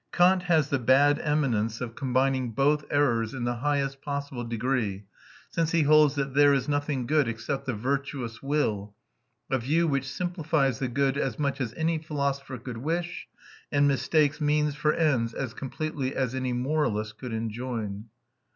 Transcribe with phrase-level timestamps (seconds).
[0.11, 5.05] Kant has the bad eminence of combining both errors in the highest possible degree,
[5.51, 8.95] since he holds that there is nothing good except the virtuous will
[9.51, 13.27] a view which simplifies the good as much as any philosopher could wish,
[13.71, 18.05] and mistakes means for ends as completely as any moralist could enjoin."